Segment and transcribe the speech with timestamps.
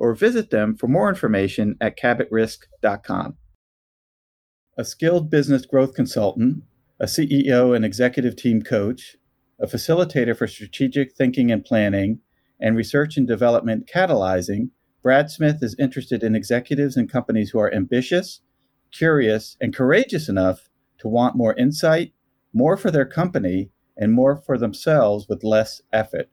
[0.00, 3.36] or visit them for more information at cabotrisk.com.
[4.78, 6.62] A skilled business growth consultant,
[6.98, 9.16] a CEO and executive team coach,
[9.60, 12.20] a facilitator for strategic thinking and planning,
[12.58, 14.70] and research and development catalyzing,
[15.02, 18.40] Brad Smith is interested in executives and companies who are ambitious,
[18.92, 22.14] curious, and courageous enough to want more insight,
[22.54, 26.30] more for their company, and more for themselves with less effort.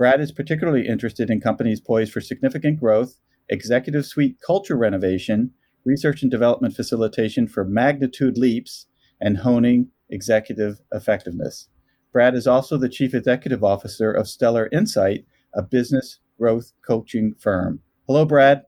[0.00, 3.20] Brad is particularly interested in companies poised for significant growth,
[3.50, 5.50] executive suite culture renovation,
[5.84, 8.86] research and development facilitation for magnitude leaps,
[9.20, 11.68] and honing executive effectiveness.
[12.14, 17.82] Brad is also the chief executive officer of Stellar Insight, a business growth coaching firm.
[18.06, 18.62] Hello, Brad.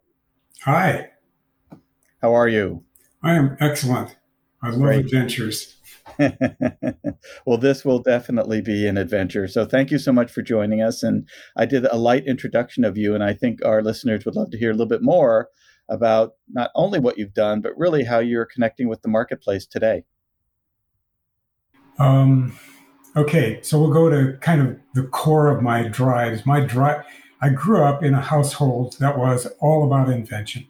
[0.66, 1.12] Hi.
[2.20, 2.84] How are you?
[3.22, 4.16] I am excellent.
[4.62, 5.06] I love Great.
[5.06, 5.76] adventures.
[7.46, 9.46] well, this will definitely be an adventure.
[9.48, 11.02] So, thank you so much for joining us.
[11.02, 14.50] And I did a light introduction of you, and I think our listeners would love
[14.50, 15.48] to hear a little bit more
[15.88, 20.04] about not only what you've done, but really how you're connecting with the marketplace today.
[21.98, 22.58] Um,
[23.16, 26.46] okay, so we'll go to kind of the core of my drives.
[26.46, 27.04] My drive,
[27.40, 30.66] I grew up in a household that was all about invention.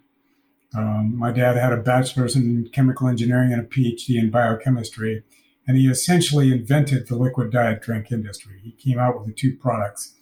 [0.76, 5.22] Um, my dad had a bachelor's in chemical engineering and a PhD in biochemistry,
[5.66, 8.60] and he essentially invented the liquid diet drink industry.
[8.62, 10.14] He came out with the two products,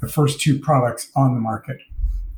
[0.00, 1.78] the first two products on the market,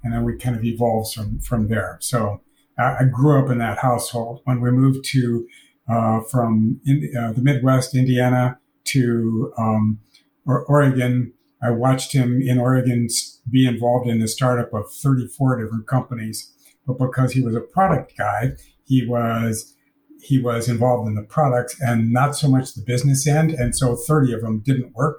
[0.05, 1.99] and then we kind of evolved from from there.
[2.01, 2.43] So
[2.79, 4.43] I, I grew up in that household.
[4.45, 5.49] When we moved to
[5.89, 9.99] uh, from in, uh, the Midwest, Indiana, to um,
[10.47, 13.09] Oregon, I watched him in Oregon
[13.51, 16.53] be involved in the startup of 34 different companies
[16.87, 18.53] but because he was a product guy,
[18.85, 19.75] he was
[20.23, 23.53] he was involved in the products and not so much the business end.
[23.53, 25.19] And so 30 of them didn't work,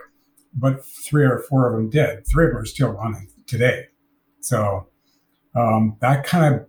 [0.53, 2.28] but three or four of them did.
[2.28, 3.85] Three of them are still running today.
[4.41, 4.88] So
[5.55, 6.67] um, that kind of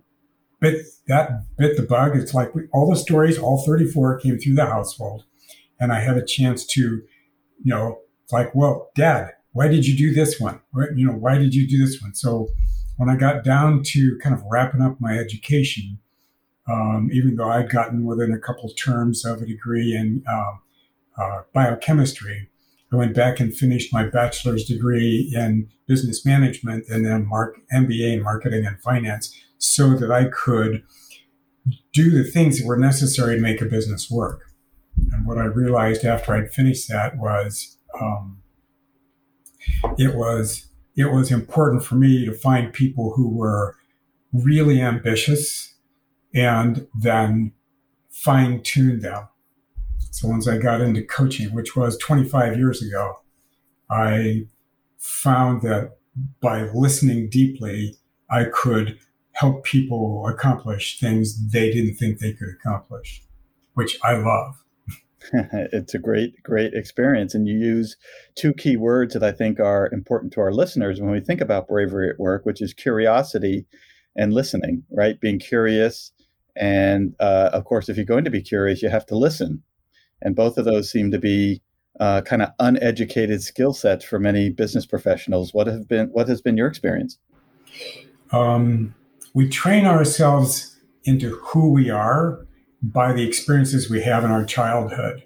[0.59, 2.15] bit that bit the bug.
[2.15, 5.23] It's like we, all the stories, all 34 came through the household,
[5.79, 7.03] and I had a chance to, you
[7.73, 7.99] know,
[8.31, 10.61] like, well, Dad, why did you do this one?
[10.95, 12.13] You know, why did you do this one?
[12.13, 12.49] So
[12.99, 15.99] when I got down to kind of wrapping up my education,
[16.69, 20.55] um, even though I'd gotten within a couple terms of a degree in uh,
[21.17, 22.49] uh, biochemistry,
[22.91, 28.17] I went back and finished my bachelor's degree in business management and then mark, MBA
[28.17, 30.83] in marketing and finance so that I could
[31.93, 34.41] do the things that were necessary to make a business work.
[35.13, 38.39] And what I realized after I'd finished that was um,
[39.97, 40.68] it was
[40.99, 43.77] it was important for me to find people who were
[44.33, 45.75] really ambitious
[46.35, 47.53] and then
[48.09, 49.29] fine tune them.
[50.11, 53.21] So once I got into coaching, which was 25 years ago,
[53.89, 54.47] I
[54.97, 55.95] found that
[56.41, 57.95] by listening deeply,
[58.29, 58.99] I could
[59.31, 63.23] help people accomplish things they didn't think they could accomplish,
[63.73, 64.65] which I love.
[65.53, 67.33] it's a great, great experience.
[67.33, 67.97] And you use
[68.35, 71.67] two key words that I think are important to our listeners when we think about
[71.67, 73.65] bravery at work, which is curiosity
[74.15, 75.19] and listening, right?
[75.19, 76.11] Being curious.
[76.55, 79.63] And uh, of course, if you're going to be curious, you have to listen.
[80.21, 81.61] And both of those seem to be
[81.99, 85.53] uh, kind of uneducated skill sets for many business professionals.
[85.53, 87.17] What have been what has been your experience?
[88.31, 88.95] Um,
[89.33, 92.45] we train ourselves into who we are
[92.81, 95.23] by the experiences we have in our childhood.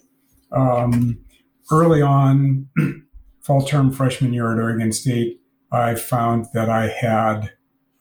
[0.51, 1.19] Um,
[1.71, 2.67] early on,
[3.41, 5.39] fall term freshman year at Oregon State,
[5.71, 7.51] I found that I had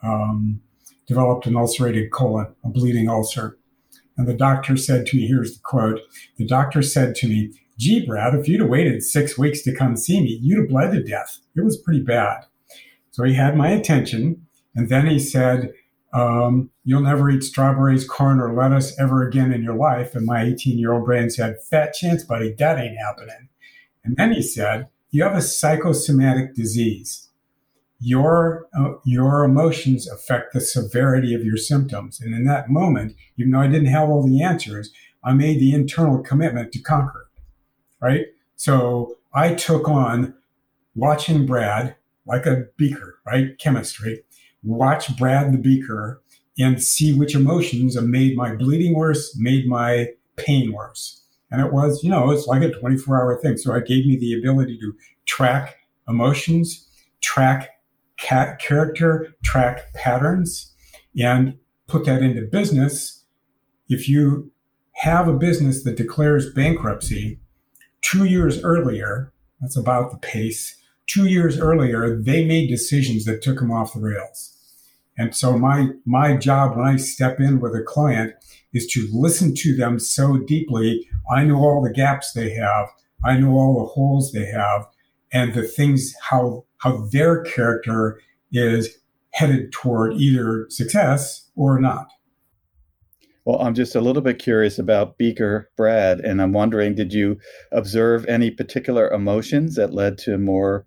[0.02, 0.60] um,
[1.06, 3.58] developed an ulcerated colon, a bleeding ulcer.
[4.16, 6.00] And the doctor said to me, here's the quote
[6.37, 9.96] the doctor said to me, Gee, Brad, if you'd have waited six weeks to come
[9.96, 11.38] see me, you'd have bled to death.
[11.56, 12.44] It was pretty bad.
[13.10, 14.46] So he had my attention.
[14.75, 15.72] And then he said,
[16.12, 20.14] um, You'll never eat strawberries, corn, or lettuce ever again in your life.
[20.14, 23.49] And my 18 year old brain said, Fat chance, buddy, that ain't happening.
[24.05, 27.29] And then he said, You have a psychosomatic disease.
[28.00, 32.20] Your, uh, your emotions affect the severity of your symptoms.
[32.20, 34.93] And in that moment, even though I didn't have all the answers,
[35.23, 37.43] I made the internal commitment to conquer it.
[38.05, 38.26] Right.
[38.56, 40.34] So I took on
[40.96, 41.94] watching Brad
[42.26, 43.56] like a beaker, right?
[43.58, 44.25] Chemistry.
[44.64, 46.21] Watch Brad the beaker
[46.58, 51.22] and see which emotions made my bleeding worse, made my pain worse.
[51.50, 53.56] And it was, you know, it's like a 24 hour thing.
[53.56, 54.94] So it gave me the ability to
[55.26, 55.76] track
[56.08, 56.88] emotions,
[57.20, 57.70] track
[58.19, 60.72] character, track patterns,
[61.20, 61.58] and
[61.88, 63.25] put that into business.
[63.88, 64.50] If you
[64.93, 67.40] have a business that declares bankruptcy
[68.00, 70.76] two years earlier, that's about the pace.
[71.06, 74.56] Two years earlier, they made decisions that took them off the rails.
[75.18, 78.34] And so my my job when I step in with a client
[78.72, 81.08] is to listen to them so deeply.
[81.30, 82.88] I know all the gaps they have.
[83.24, 84.86] I know all the holes they have
[85.32, 88.20] and the things how how their character
[88.52, 88.98] is
[89.32, 92.08] headed toward either success or not.
[93.44, 97.38] Well, I'm just a little bit curious about Beaker Brad, and I'm wondering did you
[97.72, 100.86] observe any particular emotions that led to more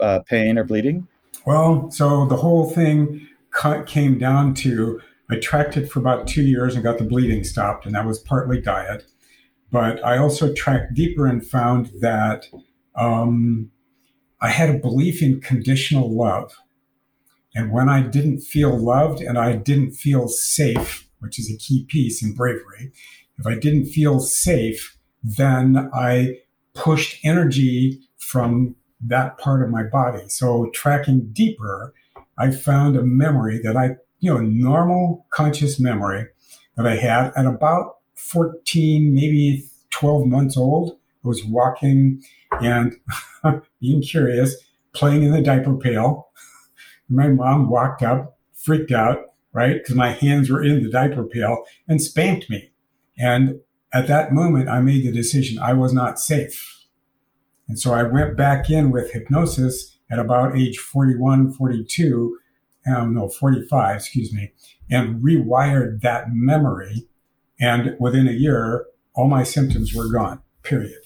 [0.00, 1.06] uh, pain or bleeding?
[1.46, 3.28] Well, so the whole thing
[3.86, 7.84] came down to I tracked it for about two years and got the bleeding stopped,
[7.84, 9.04] and that was partly diet.
[9.72, 12.46] But I also tracked deeper and found that
[12.94, 13.70] um,
[14.40, 16.54] I had a belief in conditional love.
[17.54, 21.86] And when I didn't feel loved and I didn't feel safe, which is a key
[21.88, 22.92] piece in bravery,
[23.38, 26.38] if I didn't feel safe, then I
[26.74, 30.28] pushed energy from that part of my body.
[30.28, 31.94] So tracking deeper,
[32.38, 36.26] I found a memory that I, you know, normal conscious memory
[36.76, 40.98] that I had at about 14, maybe 12 months old.
[41.24, 42.22] I was walking
[42.60, 42.96] and
[43.80, 44.56] being curious,
[44.94, 46.28] playing in the diaper pail.
[47.08, 49.18] My mom walked up, freaked out,
[49.52, 49.74] right?
[49.74, 52.70] Because my hands were in the diaper pail and spanked me.
[53.18, 53.60] And
[53.92, 56.84] at that moment, I made the decision I was not safe.
[57.68, 62.38] And so I went back in with hypnosis at about age 41, 42,
[62.86, 64.52] um, no, 45, excuse me,
[64.90, 67.06] and rewired that memory.
[67.60, 71.00] And within a year, all my symptoms were gone, period.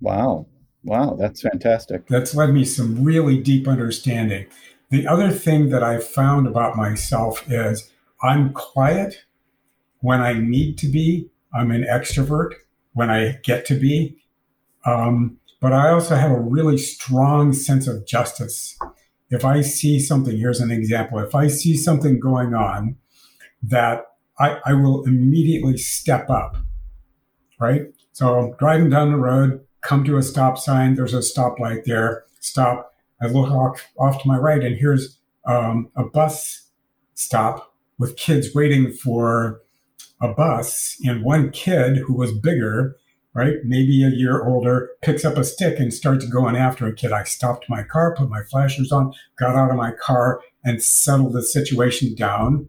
[0.00, 0.46] Wow.
[0.84, 1.16] Wow.
[1.18, 2.08] That's fantastic.
[2.08, 4.46] That's led me some really deep understanding.
[4.90, 7.90] The other thing that I found about myself is
[8.22, 9.24] I'm quiet
[10.00, 11.30] when I need to be.
[11.54, 12.50] I'm an extrovert
[12.92, 14.18] when I get to be.
[14.84, 18.76] Um, but I also have a really strong sense of justice.
[19.30, 21.20] If I see something, here's an example.
[21.20, 22.96] If I see something going on
[23.62, 24.06] that
[24.40, 26.56] I, I will immediately step up,
[27.60, 27.82] right?
[28.12, 30.96] So driving down the road, come to a stop sign.
[30.96, 32.24] There's a stoplight there.
[32.40, 32.90] Stop.
[33.22, 35.16] I look off, off to my right, and here's
[35.46, 36.70] um, a bus
[37.14, 39.60] stop with kids waiting for
[40.20, 40.96] a bus.
[41.04, 42.96] And one kid who was bigger
[43.34, 43.56] right?
[43.64, 47.12] Maybe a year older, picks up a stick and starts going after a kid.
[47.12, 51.32] I stopped my car, put my flashers on, got out of my car, and settled
[51.32, 52.68] the situation down,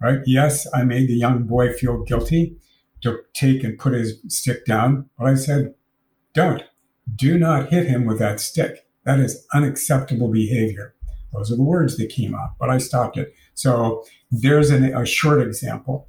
[0.00, 0.18] right?
[0.26, 2.56] Yes, I made the young boy feel guilty
[3.02, 5.74] to take and put his stick down, but I said,
[6.34, 6.62] don't,
[7.16, 8.86] do not hit him with that stick.
[9.04, 10.94] That is unacceptable behavior.
[11.32, 13.32] Those are the words that came out, but I stopped it.
[13.54, 16.08] So there's an, a short example.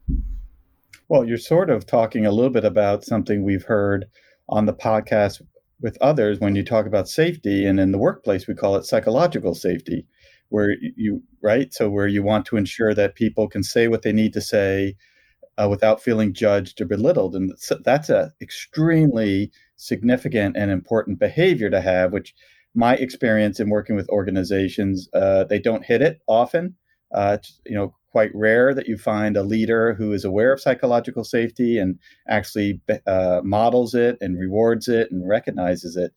[1.12, 4.06] Well, you're sort of talking a little bit about something we've heard
[4.48, 5.41] on the podcast
[5.82, 9.53] with others when you talk about safety, and in the workplace, we call it psychological
[9.53, 10.08] safety,
[10.48, 11.74] where you, right?
[11.74, 14.96] So, where you want to ensure that people can say what they need to say
[15.58, 17.36] uh, without feeling judged or belittled.
[17.36, 17.51] And
[17.84, 22.34] that's a extremely significant and important behavior to have, which
[22.74, 26.74] my experience in working with organizations, uh, they don't hit it often.
[27.13, 31.24] Uh, you know, quite rare that you find a leader who is aware of psychological
[31.24, 36.13] safety and actually uh, models it and rewards it and recognizes it.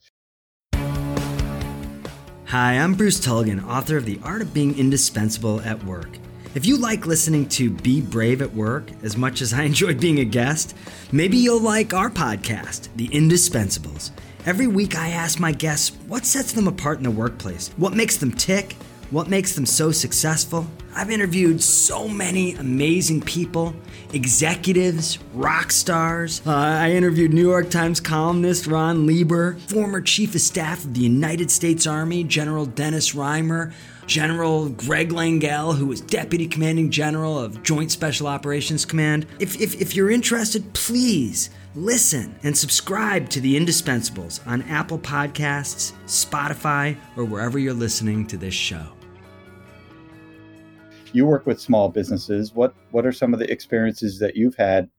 [2.47, 6.19] Hi, I'm Bruce Tulgan, author of The Art of Being Indispensable at Work.
[6.55, 10.21] If you like listening to Be Brave at Work as much as I enjoy being
[10.21, 10.77] a guest,
[11.11, 14.11] maybe you'll like our podcast, The Indispensables
[14.47, 18.19] Every week, I ask my guests what sets them apart in the workplace, what makes
[18.19, 18.77] them tick,
[19.15, 20.67] what makes them so successful.
[20.97, 23.73] I've interviewed so many amazing people,
[24.13, 26.43] executives, rock stars.
[26.45, 31.01] Uh, I interviewed New York Times columnist Ron Lieber, former Chief of Staff of the
[31.01, 33.73] United States Army, General Dennis Reimer,
[34.07, 39.27] General Greg Langell, who was Deputy Commanding General of Joint Special Operations Command.
[39.39, 45.93] If, if, if you're interested, please listen and subscribe to The Indispensables on Apple Podcasts,
[46.07, 48.89] Spotify, or wherever you're listening to this show.
[51.15, 52.53] You work with small businesses.
[52.53, 54.91] What what are some of the experiences that you've had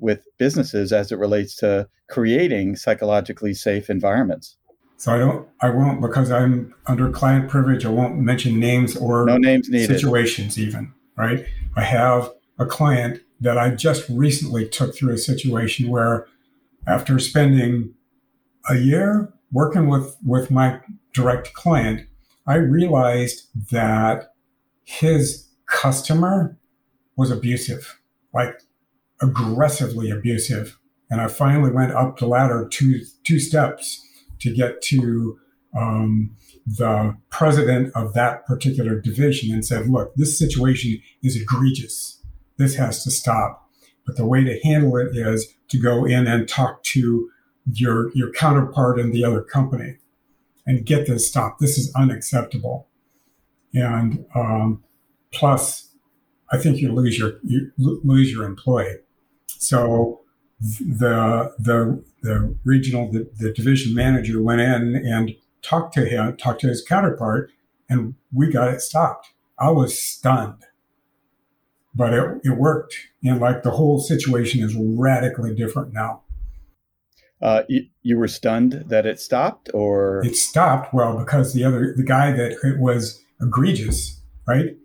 [0.00, 4.56] with businesses as it relates to creating psychologically safe environments?
[4.96, 7.86] So I don't, I won't because I'm under client privilege.
[7.86, 10.00] I won't mention names or no names needed.
[10.00, 10.92] situations even.
[11.16, 11.46] Right.
[11.76, 16.26] I have a client that I just recently took through a situation where,
[16.86, 17.94] after spending
[18.68, 20.80] a year working with with my
[21.12, 22.08] direct client,
[22.46, 24.32] I realized that
[24.84, 26.58] his customer
[27.16, 27.98] was abusive,
[28.34, 28.60] like
[29.20, 30.78] aggressively abusive.
[31.10, 34.04] And I finally went up the ladder two two steps
[34.40, 35.38] to get to
[35.76, 42.22] um, the president of that particular division and said, look, this situation is egregious.
[42.56, 43.68] This has to stop.
[44.06, 47.30] But the way to handle it is to go in and talk to
[47.72, 49.98] your, your counterpart in the other company
[50.66, 51.60] and get this stopped.
[51.60, 52.88] This is unacceptable.
[53.74, 54.82] And um,
[55.32, 55.88] plus,
[56.50, 58.96] I think you lose your you lose your employee.
[59.46, 60.20] So
[60.60, 66.60] the the the regional the, the division manager went in and talked to him, talked
[66.62, 67.50] to his counterpart,
[67.88, 69.30] and we got it stopped.
[69.58, 70.64] I was stunned,
[71.94, 72.96] but it, it worked.
[73.24, 76.22] And like the whole situation is radically different now.
[77.40, 80.92] Uh, you, you, were stunned that it stopped, or it stopped.
[80.92, 84.76] Well, because the other the guy that it was egregious, right,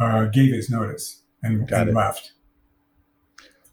[0.00, 2.32] uh, gave his notice and, and left.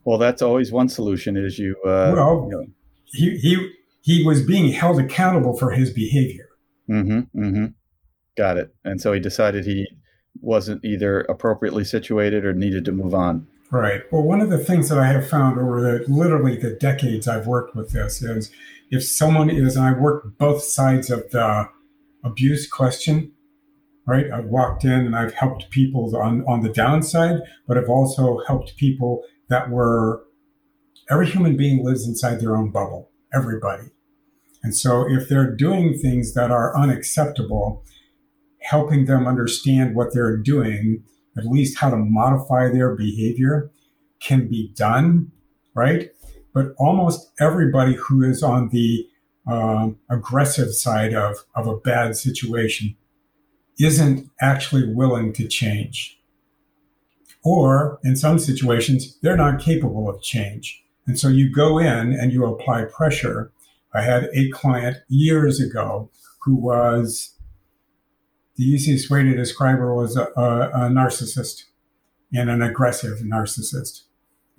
[0.06, 1.38] Well, that's always one solution.
[1.38, 2.66] Is you uh, well, you know.
[3.06, 3.72] he he
[4.02, 6.50] he was being held accountable for his behavior.
[6.90, 7.40] Mm-hmm.
[7.40, 7.66] Mm-hmm.
[8.36, 8.74] Got it.
[8.84, 9.88] And so he decided he
[10.42, 13.48] wasn't either appropriately situated or needed to move on.
[13.72, 14.02] Right.
[14.12, 17.46] Well, one of the things that I have found over the literally the decades I've
[17.46, 18.52] worked with this is
[18.90, 21.70] if someone is, and I work both sides of the
[22.24, 23.32] abuse question,
[24.10, 24.32] right?
[24.32, 28.75] I've walked in and I've helped people on, on the downside, but I've also helped
[28.75, 30.24] people that were
[31.12, 33.84] every human being lives inside their own bubble, everybody.
[34.63, 37.84] And so if they're doing things that are unacceptable,
[38.62, 41.04] helping them understand what they're doing,
[41.38, 43.70] at least how to modify their behavior
[44.20, 45.32] can be done,
[45.75, 46.10] right?
[46.51, 49.08] But almost everybody who is on the
[49.48, 52.96] uh, aggressive side of, of a bad situation
[53.80, 56.20] isn't actually willing to change.
[57.44, 60.84] Or in some situations, they're not capable of change.
[61.08, 63.52] And so you go in and you apply pressure.
[63.94, 67.36] I had a client years ago who was
[68.58, 71.64] the easiest way to describe her was a, a, a narcissist
[72.34, 74.02] and an aggressive narcissist.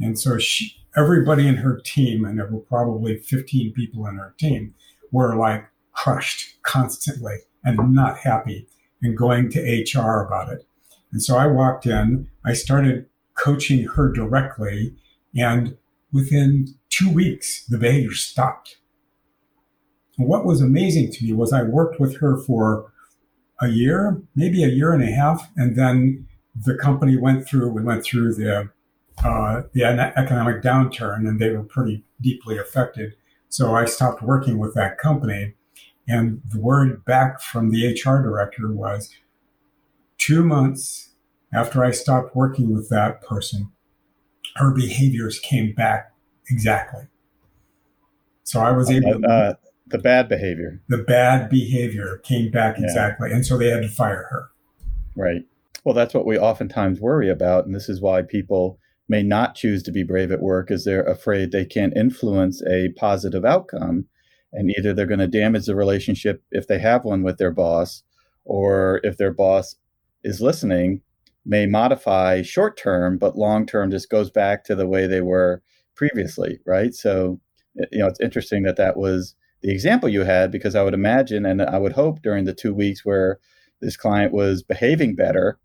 [0.01, 4.35] And so she, everybody in her team, and there were probably 15 people in her
[4.39, 4.75] team,
[5.13, 8.67] were like crushed constantly and not happy
[9.03, 10.67] and going to HR about it.
[11.13, 14.95] And so I walked in, I started coaching her directly,
[15.35, 15.77] and
[16.13, 18.77] within two weeks, the behavior stopped.
[20.19, 22.93] And what was amazing to me was I worked with her for
[23.61, 27.83] a year, maybe a year and a half, and then the company went through, we
[27.83, 28.71] went through the,
[29.25, 33.15] uh, the economic downturn and they were pretty deeply affected.
[33.49, 35.55] So I stopped working with that company.
[36.09, 39.15] And the word back from the HR director was,
[40.19, 41.11] two months
[41.53, 43.71] after I stopped working with that person,
[44.57, 46.13] her behaviors came back
[46.49, 47.05] exactly.
[48.45, 49.55] So I was able uh, uh,
[49.87, 50.81] the bad behavior.
[50.89, 52.85] The bad behavior came back yeah.
[52.85, 53.31] exactly.
[53.31, 54.51] And so they had to fire her.
[55.17, 55.43] Right.
[55.85, 57.67] Well, that's what we oftentimes worry about.
[57.67, 58.79] And this is why people
[59.09, 62.91] may not choose to be brave at work is they're afraid they can't influence a
[62.97, 64.07] positive outcome.
[64.53, 68.03] And either they're going to damage the relationship if they have one with their boss,
[68.45, 69.77] or if their boss
[70.25, 71.03] is listening
[71.47, 75.63] may modify short term, but long term just goes back to the way they were
[75.95, 76.95] previously, right?
[76.95, 77.41] So,
[77.93, 81.47] you know, it's interesting that that was the example you had because I would imagine
[81.47, 83.39] and I would hope during the two weeks where
[83.81, 85.59] this client was behaving better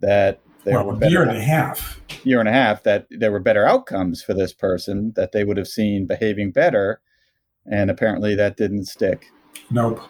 [0.00, 3.32] that there well, were better, year and a half year and a half that there
[3.32, 7.00] were better outcomes for this person that they would have seen behaving better
[7.70, 9.30] and apparently that didn't stick.
[9.70, 10.00] Nope.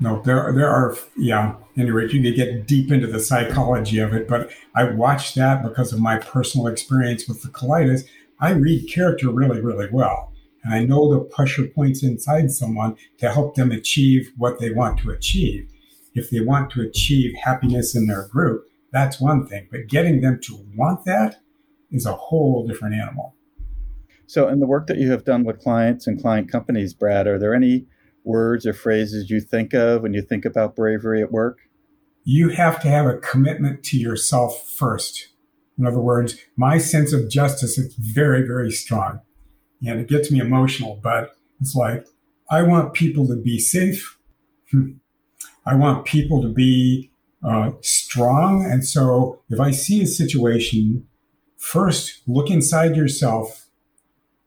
[0.00, 0.24] Nope.
[0.24, 1.54] There, there are, yeah.
[1.76, 5.92] Anyway, you could get deep into the psychology of it, but I watched that because
[5.92, 8.02] of my personal experience with the colitis.
[8.40, 10.32] I read character really, really well.
[10.64, 14.98] And I know the pressure points inside someone to help them achieve what they want
[15.00, 15.68] to achieve.
[16.14, 19.68] If they want to achieve happiness in their group, that's one thing.
[19.70, 21.40] But getting them to want that
[21.90, 23.34] is a whole different animal.
[24.32, 27.38] So, in the work that you have done with clients and client companies, Brad, are
[27.38, 27.84] there any
[28.24, 31.58] words or phrases you think of when you think about bravery at work?
[32.24, 35.28] You have to have a commitment to yourself first.
[35.78, 39.20] In other words, my sense of justice is very, very strong.
[39.86, 42.06] And it gets me emotional, but it's like,
[42.50, 44.18] I want people to be safe.
[44.70, 44.92] Hmm.
[45.66, 47.10] I want people to be
[47.46, 48.64] uh, strong.
[48.64, 51.06] And so if I see a situation,
[51.58, 53.61] first look inside yourself.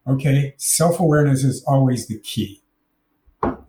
[0.08, 0.54] Okay.
[0.58, 2.62] Self awareness is always the key.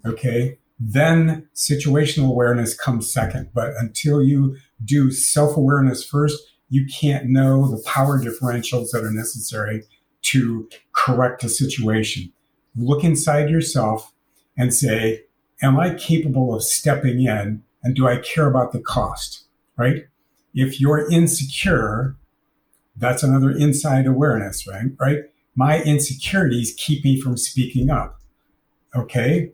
[0.04, 0.58] Okay.
[0.78, 3.50] Then situational awareness comes second.
[3.54, 9.12] But until you do self awareness first, you can't know the power differentials that are
[9.12, 9.84] necessary
[10.22, 12.32] to correct a situation.
[12.76, 14.12] Look inside yourself
[14.56, 15.22] and say,
[15.62, 19.44] Am I capable of stepping in and do I care about the cost?
[19.78, 20.06] Right?
[20.54, 22.16] If you're insecure,
[22.96, 24.86] that's another inside awareness, right?
[24.98, 25.24] Right?
[25.56, 28.20] My insecurities keep me from speaking up.
[28.94, 29.52] Okay.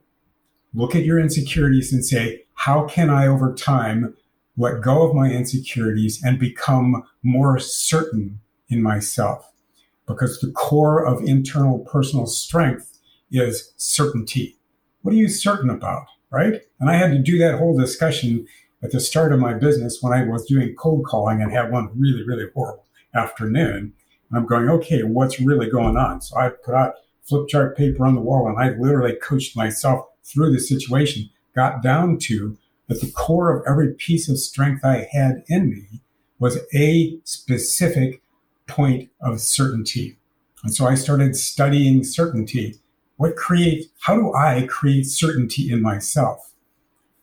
[0.75, 4.15] Look at your insecurities and say, how can I over time
[4.57, 9.51] let go of my insecurities and become more certain in myself?
[10.07, 12.99] Because the core of internal personal strength
[13.31, 14.59] is certainty.
[15.03, 16.07] What are you certain about?
[16.33, 16.63] right?
[16.81, 18.47] And I had to do that whole discussion
[18.83, 21.91] at the start of my business when I was doing cold calling and had one
[21.95, 23.93] really, really horrible afternoon.
[24.37, 26.21] I'm going, okay, what's really going on?
[26.23, 30.07] So I put out flip chart paper on the wall and I literally coached myself
[30.25, 32.57] through the situation, got down to
[32.89, 36.01] that the core of every piece of strength I had in me
[36.39, 38.23] was a specific
[38.67, 40.19] point of certainty.
[40.65, 42.81] And so I started studying certainty
[43.23, 46.55] what create, how do I create certainty in myself?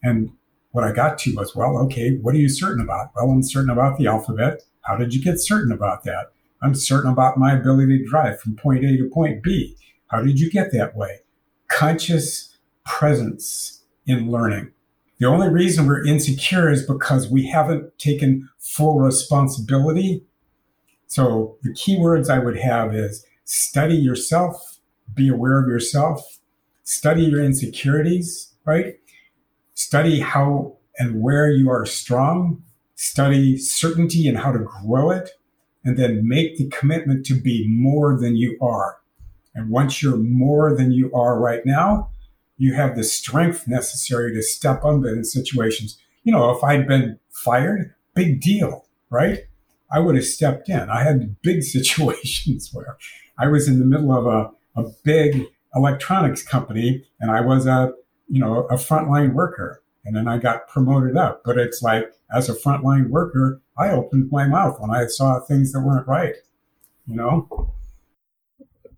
[0.01, 0.31] And
[0.71, 3.09] what I got to was, well, okay, what are you certain about?
[3.15, 4.61] Well, I'm certain about the alphabet.
[4.83, 6.31] How did you get certain about that?
[6.61, 9.75] I'm certain about my ability to drive from point A to point B.
[10.07, 11.19] How did you get that way?
[11.69, 14.71] Conscious presence in learning.
[15.19, 20.23] The only reason we're insecure is because we haven't taken full responsibility.
[21.07, 24.79] So the key words I would have is study yourself,
[25.13, 26.39] be aware of yourself,
[26.83, 28.95] study your insecurities, right?
[29.73, 32.63] Study how and where you are strong,
[32.95, 35.31] study certainty and how to grow it,
[35.83, 38.99] and then make the commitment to be more than you are.
[39.55, 42.09] And once you're more than you are right now,
[42.57, 45.97] you have the strength necessary to step up in situations.
[46.23, 49.45] You know, if I'd been fired, big deal, right?
[49.91, 50.89] I would have stepped in.
[50.89, 52.97] I had big situations where
[53.37, 57.93] I was in the middle of a a big electronics company and I was a,
[58.27, 59.81] you know, a frontline worker.
[60.05, 61.41] And then I got promoted up.
[61.43, 65.71] But it's like, as a frontline worker, I opened my mouth when I saw things
[65.71, 66.35] that weren't right,
[67.05, 67.73] you know?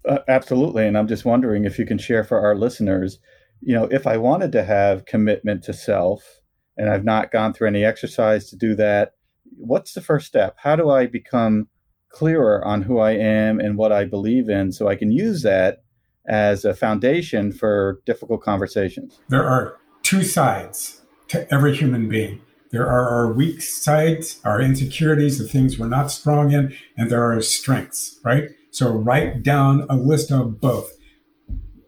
[0.08, 0.88] Uh, absolutely.
[0.88, 3.20] And I'm just wondering if you can share for our listeners,
[3.62, 6.42] you know, if I wanted to have commitment to self
[6.78, 9.14] and I've not gone through any exercise to do that,
[9.58, 10.56] what's the first step?
[10.58, 11.68] How do I become
[12.12, 15.84] clearer on who I am and what I believe in so I can use that
[16.28, 19.20] as a foundation for difficult conversations.
[19.30, 22.42] There are two sides to every human being.
[22.72, 27.24] There are our weak sides, our insecurities, the things we're not strong in, and there
[27.24, 28.50] are our strengths, right?
[28.72, 30.92] So write down a list of both.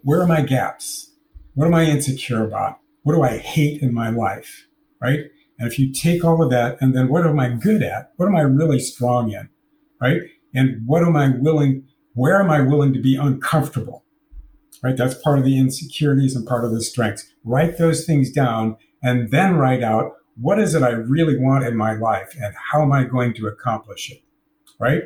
[0.01, 1.11] Where are my gaps?
[1.53, 2.79] What am I insecure about?
[3.03, 4.67] What do I hate in my life?
[5.01, 5.21] Right?
[5.59, 8.11] And if you take all of that and then what am I good at?
[8.17, 9.49] What am I really strong in?
[10.03, 10.21] right?
[10.53, 14.02] And what am I willing, where am I willing to be uncomfortable?
[14.81, 14.97] Right?
[14.97, 17.31] That's part of the insecurities and part of the strengths.
[17.43, 21.77] Write those things down and then write out what is it I really want in
[21.77, 24.23] my life and how am I going to accomplish it?
[24.79, 25.03] Right?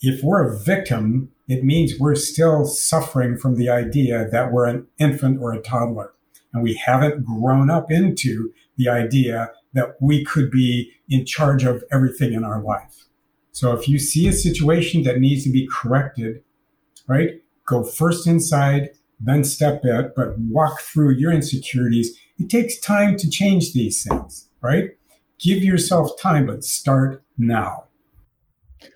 [0.00, 4.86] If we're a victim, it means we're still suffering from the idea that we're an
[4.98, 6.12] infant or a toddler
[6.52, 11.84] and we haven't grown up into the idea that we could be in charge of
[11.92, 13.04] everything in our life.
[13.52, 16.42] So if you see a situation that needs to be corrected,
[17.06, 22.16] right, go first inside, then step out, but walk through your insecurities.
[22.38, 24.90] It takes time to change these things, right?
[25.38, 27.84] Give yourself time, but start now.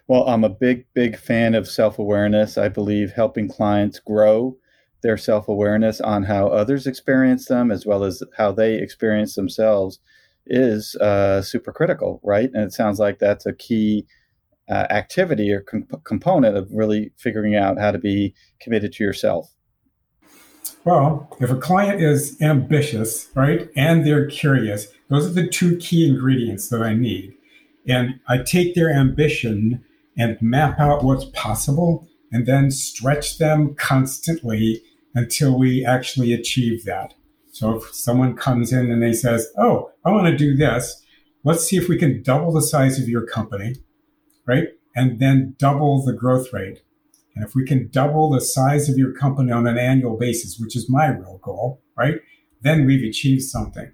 [0.08, 2.58] Well, I'm a big, big fan of self awareness.
[2.58, 4.56] I believe helping clients grow
[5.02, 9.98] their self awareness on how others experience them as well as how they experience themselves
[10.46, 12.50] is uh, super critical, right?
[12.52, 14.06] And it sounds like that's a key
[14.70, 19.52] uh, activity or comp- component of really figuring out how to be committed to yourself.
[20.84, 26.08] Well, if a client is ambitious, right, and they're curious, those are the two key
[26.08, 27.34] ingredients that I need.
[27.86, 29.84] And I take their ambition
[30.16, 34.82] and map out what's possible and then stretch them constantly
[35.14, 37.14] until we actually achieve that.
[37.52, 41.02] So if someone comes in and they says, "Oh, I want to do this.
[41.42, 43.74] Let's see if we can double the size of your company."
[44.50, 44.68] Right?
[44.96, 46.80] And then double the growth rate.
[47.36, 50.74] And if we can double the size of your company on an annual basis, which
[50.74, 52.16] is my real goal, right?
[52.60, 53.92] Then we've achieved something.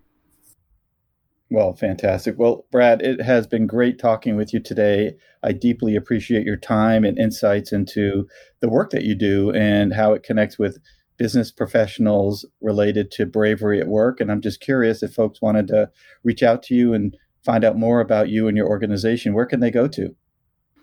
[1.50, 2.36] Well, fantastic.
[2.38, 5.12] Well, Brad, it has been great talking with you today.
[5.42, 8.26] I deeply appreciate your time and insights into
[8.60, 10.78] the work that you do and how it connects with
[11.18, 14.20] business professionals related to bravery at work.
[14.20, 15.90] And I'm just curious if folks wanted to
[16.24, 17.14] reach out to you and
[17.44, 20.16] find out more about you and your organization, where can they go to?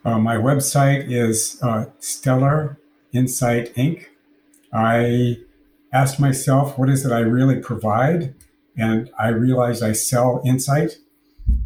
[0.06, 2.78] Uh, my website is uh, Stellar
[3.14, 4.06] Insight Inc.
[4.74, 5.38] I
[5.94, 8.34] asked myself, what is it I really provide?
[8.76, 10.98] And I realized I sell insight.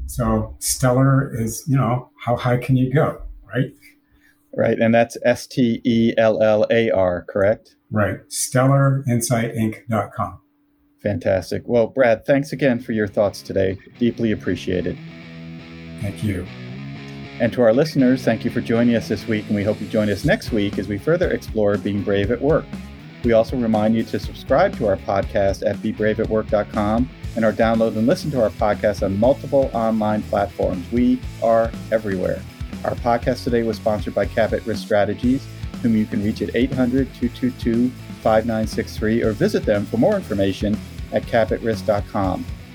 [0.07, 3.73] So Stellar is, you know, how high can you go, right?
[4.55, 4.77] Right.
[4.79, 7.75] And that's S T E L L A R, correct?
[7.91, 8.19] Right.
[8.29, 10.39] StellarInsightInc.com.
[11.01, 11.63] Fantastic.
[11.65, 13.79] Well, Brad, thanks again for your thoughts today.
[13.99, 14.97] Deeply appreciated.
[16.01, 16.45] Thank you.
[17.39, 19.87] And to our listeners, thank you for joining us this week, and we hope you
[19.87, 22.65] join us next week as we further explore being brave at work.
[23.23, 28.07] We also remind you to subscribe to our podcast at bebraveatwork.com and our download and
[28.07, 30.91] listen to our podcast on multiple online platforms.
[30.91, 32.41] We are everywhere.
[32.83, 35.45] Our podcast today was sponsored by Cabot Risk Strategies
[35.81, 37.89] whom you can reach at 800 222
[38.21, 40.77] 5963 or visit them for more information
[41.13, 42.45] at cabotrisk.com.